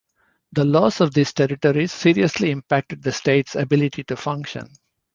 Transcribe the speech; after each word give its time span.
The 0.53 0.65
loss 0.65 0.99
of 0.99 1.13
these 1.13 1.31
territories 1.31 1.91
seriously 1.93 2.49
impacted 2.49 3.03
the 3.03 3.11
state's 3.11 3.53
ability 3.53 4.03
to 4.05 4.15
function. 4.15 4.67